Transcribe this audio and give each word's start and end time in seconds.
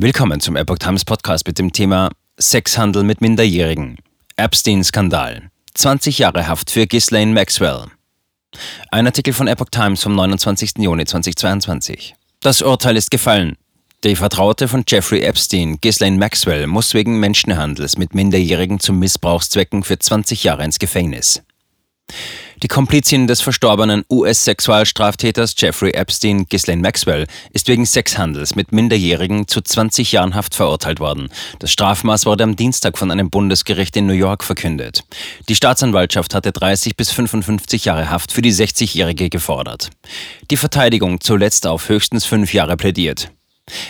Willkommen 0.00 0.38
zum 0.38 0.54
Epoch 0.54 0.78
Times 0.78 1.04
Podcast 1.04 1.44
mit 1.48 1.58
dem 1.58 1.72
Thema 1.72 2.10
Sexhandel 2.38 3.02
mit 3.02 3.20
Minderjährigen. 3.20 3.98
Epstein-Skandal. 4.36 5.50
20 5.74 6.18
Jahre 6.18 6.46
Haft 6.46 6.70
für 6.70 6.86
Ghislaine 6.86 7.32
Maxwell. 7.32 7.86
Ein 8.92 9.06
Artikel 9.06 9.34
von 9.34 9.48
Epoch 9.48 9.70
Times 9.72 10.00
vom 10.00 10.14
29. 10.14 10.74
Juni 10.78 11.04
2022. 11.04 12.14
Das 12.38 12.62
Urteil 12.62 12.96
ist 12.96 13.10
gefallen. 13.10 13.56
Die 14.04 14.14
Vertraute 14.14 14.68
von 14.68 14.84
Jeffrey 14.86 15.22
Epstein, 15.22 15.78
Ghislaine 15.80 16.16
Maxwell, 16.16 16.68
muss 16.68 16.94
wegen 16.94 17.18
Menschenhandels 17.18 17.98
mit 17.98 18.14
Minderjährigen 18.14 18.78
zu 18.78 18.92
Missbrauchszwecken 18.92 19.82
für 19.82 19.98
20 19.98 20.44
Jahre 20.44 20.62
ins 20.62 20.78
Gefängnis. 20.78 21.42
Die 22.62 22.68
Komplizin 22.68 23.28
des 23.28 23.40
verstorbenen 23.40 24.04
US-Sexualstraftäters 24.10 25.54
Jeffrey 25.56 25.92
Epstein, 25.92 26.46
Ghislaine 26.48 26.82
Maxwell, 26.82 27.26
ist 27.52 27.68
wegen 27.68 27.86
Sexhandels 27.86 28.56
mit 28.56 28.72
Minderjährigen 28.72 29.46
zu 29.46 29.60
20 29.60 30.10
Jahren 30.10 30.34
Haft 30.34 30.56
verurteilt 30.56 30.98
worden. 30.98 31.28
Das 31.60 31.70
Strafmaß 31.70 32.26
wurde 32.26 32.42
am 32.42 32.56
Dienstag 32.56 32.98
von 32.98 33.12
einem 33.12 33.30
Bundesgericht 33.30 33.96
in 33.96 34.06
New 34.06 34.12
York 34.12 34.42
verkündet. 34.42 35.04
Die 35.48 35.54
Staatsanwaltschaft 35.54 36.34
hatte 36.34 36.50
30 36.50 36.96
bis 36.96 37.12
55 37.12 37.84
Jahre 37.84 38.10
Haft 38.10 38.32
für 38.32 38.42
die 38.42 38.52
60-Jährige 38.52 39.30
gefordert. 39.30 39.90
Die 40.50 40.56
Verteidigung 40.56 41.20
zuletzt 41.20 41.64
auf 41.64 41.88
höchstens 41.88 42.24
fünf 42.24 42.52
Jahre 42.52 42.76
plädiert. 42.76 43.30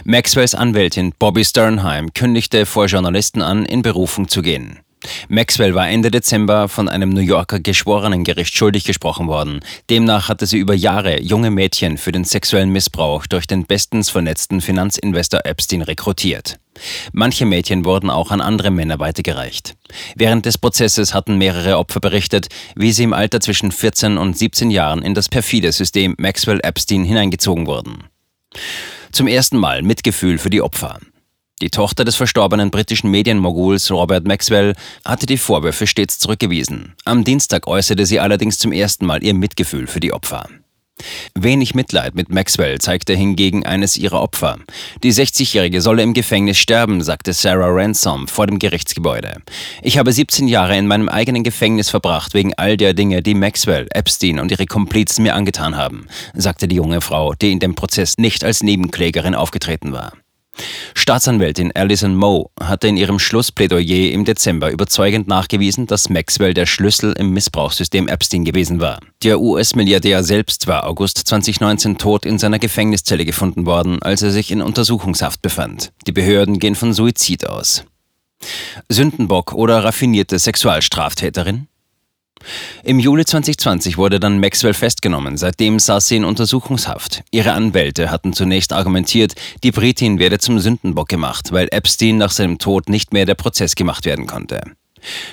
Maxwells 0.04 0.54
Anwältin 0.54 1.14
Bobby 1.18 1.44
Sternheim 1.44 2.12
kündigte 2.12 2.66
vor 2.66 2.86
Journalisten 2.86 3.40
an, 3.40 3.64
in 3.64 3.80
Berufung 3.80 4.28
zu 4.28 4.42
gehen. 4.42 4.80
Maxwell 5.28 5.74
war 5.74 5.88
Ende 5.88 6.10
Dezember 6.10 6.68
von 6.68 6.88
einem 6.88 7.10
New 7.10 7.20
Yorker 7.20 7.60
Geschworenengericht 7.60 8.56
schuldig 8.56 8.84
gesprochen 8.84 9.28
worden. 9.28 9.60
Demnach 9.90 10.28
hatte 10.28 10.46
sie 10.46 10.58
über 10.58 10.74
Jahre 10.74 11.20
junge 11.20 11.50
Mädchen 11.50 11.98
für 11.98 12.12
den 12.12 12.24
sexuellen 12.24 12.70
Missbrauch 12.70 13.26
durch 13.26 13.46
den 13.46 13.66
bestens 13.66 14.10
vernetzten 14.10 14.60
Finanzinvestor 14.60 15.44
Epstein 15.44 15.82
rekrutiert. 15.82 16.58
Manche 17.12 17.44
Mädchen 17.44 17.84
wurden 17.84 18.10
auch 18.10 18.30
an 18.30 18.40
andere 18.40 18.70
Männer 18.70 18.98
weitergereicht. 18.98 19.76
Während 20.14 20.46
des 20.46 20.58
Prozesses 20.58 21.14
hatten 21.14 21.38
mehrere 21.38 21.78
Opfer 21.78 22.00
berichtet, 22.00 22.48
wie 22.76 22.92
sie 22.92 23.04
im 23.04 23.12
Alter 23.12 23.40
zwischen 23.40 23.72
14 23.72 24.18
und 24.18 24.36
17 24.36 24.70
Jahren 24.70 25.02
in 25.02 25.14
das 25.14 25.28
perfide 25.28 25.72
System 25.72 26.14
Maxwell 26.18 26.60
Epstein 26.62 27.04
hineingezogen 27.04 27.66
wurden. 27.66 28.04
Zum 29.12 29.26
ersten 29.26 29.56
Mal 29.56 29.82
Mitgefühl 29.82 30.38
für 30.38 30.50
die 30.50 30.62
Opfer. 30.62 30.98
Die 31.60 31.70
Tochter 31.70 32.04
des 32.04 32.14
verstorbenen 32.14 32.70
britischen 32.70 33.10
Medienmoguls 33.10 33.90
Robert 33.90 34.26
Maxwell 34.26 34.74
hatte 35.04 35.26
die 35.26 35.38
Vorwürfe 35.38 35.88
stets 35.88 36.20
zurückgewiesen. 36.20 36.94
Am 37.04 37.24
Dienstag 37.24 37.66
äußerte 37.66 38.06
sie 38.06 38.20
allerdings 38.20 38.58
zum 38.58 38.70
ersten 38.70 39.06
Mal 39.06 39.24
ihr 39.24 39.34
Mitgefühl 39.34 39.88
für 39.88 39.98
die 39.98 40.12
Opfer. 40.12 40.46
Wenig 41.34 41.74
Mitleid 41.74 42.14
mit 42.14 42.30
Maxwell 42.30 42.78
zeigte 42.78 43.14
hingegen 43.14 43.64
eines 43.64 43.96
ihrer 43.96 44.20
Opfer. 44.20 44.58
Die 45.02 45.12
60-Jährige 45.12 45.80
solle 45.80 46.02
im 46.02 46.14
Gefängnis 46.14 46.58
sterben, 46.58 47.02
sagte 47.02 47.32
Sarah 47.32 47.70
Ransom 47.70 48.28
vor 48.28 48.46
dem 48.46 48.58
Gerichtsgebäude. 48.58 49.36
Ich 49.82 49.98
habe 49.98 50.12
17 50.12 50.48
Jahre 50.48 50.76
in 50.76 50.86
meinem 50.86 51.08
eigenen 51.08 51.44
Gefängnis 51.44 51.90
verbracht 51.90 52.34
wegen 52.34 52.54
all 52.54 52.76
der 52.76 52.94
Dinge, 52.94 53.22
die 53.22 53.34
Maxwell, 53.34 53.86
Epstein 53.90 54.38
und 54.38 54.50
ihre 54.50 54.66
Komplizen 54.66 55.22
mir 55.22 55.34
angetan 55.34 55.76
haben, 55.76 56.06
sagte 56.34 56.68
die 56.68 56.76
junge 56.76 57.00
Frau, 57.00 57.34
die 57.34 57.52
in 57.52 57.60
dem 57.60 57.74
Prozess 57.74 58.18
nicht 58.18 58.44
als 58.44 58.62
Nebenklägerin 58.62 59.34
aufgetreten 59.34 59.92
war. 59.92 60.12
Staatsanwältin 60.94 61.72
Alison 61.74 62.14
Moe 62.14 62.50
hatte 62.60 62.88
in 62.88 62.96
ihrem 62.96 63.18
Schlussplädoyer 63.18 64.12
im 64.12 64.24
Dezember 64.24 64.70
überzeugend 64.70 65.28
nachgewiesen, 65.28 65.86
dass 65.86 66.08
Maxwell 66.08 66.54
der 66.54 66.66
Schlüssel 66.66 67.12
im 67.12 67.30
Missbrauchssystem 67.30 68.08
Epstein 68.08 68.44
gewesen 68.44 68.80
war. 68.80 69.00
Der 69.22 69.40
US-Milliardär 69.40 70.22
selbst 70.24 70.66
war 70.66 70.86
August 70.86 71.18
2019 71.18 71.98
tot 71.98 72.26
in 72.26 72.38
seiner 72.38 72.58
Gefängniszelle 72.58 73.24
gefunden 73.24 73.66
worden, 73.66 74.02
als 74.02 74.22
er 74.22 74.30
sich 74.30 74.50
in 74.50 74.62
Untersuchungshaft 74.62 75.42
befand. 75.42 75.92
Die 76.06 76.12
Behörden 76.12 76.58
gehen 76.58 76.74
von 76.74 76.92
Suizid 76.92 77.46
aus. 77.46 77.84
Sündenbock 78.88 79.52
oder 79.52 79.84
raffinierte 79.84 80.38
Sexualstraftäterin? 80.38 81.68
Im 82.84 82.98
Juli 82.98 83.24
2020 83.24 83.98
wurde 83.98 84.20
dann 84.20 84.40
Maxwell 84.40 84.74
festgenommen. 84.74 85.36
Seitdem 85.36 85.78
saß 85.78 86.08
sie 86.08 86.16
in 86.16 86.24
Untersuchungshaft. 86.24 87.22
Ihre 87.30 87.52
Anwälte 87.52 88.10
hatten 88.10 88.32
zunächst 88.32 88.72
argumentiert, 88.72 89.34
die 89.62 89.72
Britin 89.72 90.18
werde 90.18 90.38
zum 90.38 90.58
Sündenbock 90.58 91.08
gemacht, 91.08 91.52
weil 91.52 91.68
Epstein 91.70 92.18
nach 92.18 92.30
seinem 92.30 92.58
Tod 92.58 92.88
nicht 92.88 93.12
mehr 93.12 93.26
der 93.26 93.34
Prozess 93.34 93.74
gemacht 93.74 94.04
werden 94.04 94.26
konnte. 94.26 94.60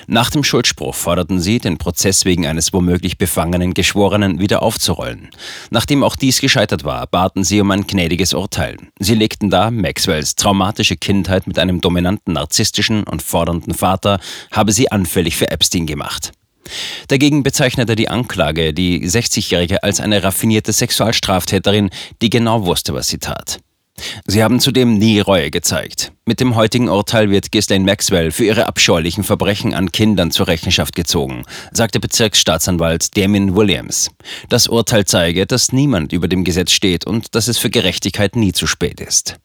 Nach 0.06 0.30
dem 0.30 0.44
Schuldspruch 0.44 0.94
forderten 0.94 1.40
sie, 1.40 1.58
den 1.58 1.78
Prozess 1.78 2.24
wegen 2.24 2.46
eines 2.46 2.72
womöglich 2.72 3.18
befangenen 3.18 3.74
Geschworenen 3.74 4.38
wieder 4.38 4.62
aufzurollen. 4.62 5.30
Nachdem 5.70 6.04
auch 6.04 6.16
dies 6.16 6.40
gescheitert 6.40 6.84
war, 6.84 7.06
baten 7.06 7.44
sie 7.44 7.60
um 7.60 7.70
ein 7.70 7.86
gnädiges 7.86 8.34
Urteil. 8.34 8.76
Sie 8.98 9.14
legten 9.14 9.50
dar, 9.50 9.70
Maxwells 9.70 10.36
traumatische 10.36 10.96
Kindheit 10.96 11.46
mit 11.46 11.58
einem 11.58 11.80
dominanten, 11.80 12.34
narzisstischen 12.34 13.04
und 13.04 13.22
fordernden 13.22 13.74
Vater 13.74 14.20
habe 14.52 14.72
sie 14.72 14.90
anfällig 14.90 15.36
für 15.36 15.50
Epstein 15.50 15.86
gemacht. 15.86 16.32
Dagegen 17.08 17.42
bezeichnete 17.42 17.96
die 17.96 18.08
Anklage 18.08 18.72
die 18.72 19.06
60-Jährige 19.06 19.82
als 19.82 20.00
eine 20.00 20.22
raffinierte 20.22 20.72
Sexualstraftäterin, 20.72 21.90
die 22.22 22.30
genau 22.30 22.66
wusste, 22.66 22.94
was 22.94 23.08
sie 23.08 23.18
tat. 23.18 23.58
Sie 24.26 24.42
haben 24.42 24.60
zudem 24.60 24.98
nie 24.98 25.20
Reue 25.20 25.50
gezeigt. 25.50 26.12
Mit 26.26 26.40
dem 26.40 26.54
heutigen 26.54 26.88
Urteil 26.88 27.30
wird 27.30 27.50
Ghislaine 27.50 27.84
Maxwell 27.84 28.30
für 28.30 28.44
ihre 28.44 28.66
abscheulichen 28.66 29.24
Verbrechen 29.24 29.74
an 29.74 29.92
Kindern 29.92 30.30
zur 30.30 30.48
Rechenschaft 30.48 30.94
gezogen, 30.94 31.44
sagte 31.72 32.00
Bezirksstaatsanwalt 32.00 33.16
Damien 33.16 33.54
Williams. 33.54 34.10
Das 34.48 34.66
Urteil 34.66 35.04
zeige, 35.04 35.46
dass 35.46 35.72
niemand 35.72 36.12
über 36.12 36.28
dem 36.28 36.44
Gesetz 36.44 36.72
steht 36.72 37.06
und 37.06 37.34
dass 37.34 37.48
es 37.48 37.58
für 37.58 37.70
Gerechtigkeit 37.70 38.36
nie 38.36 38.52
zu 38.52 38.66
spät 38.66 39.00
ist. 39.00 39.36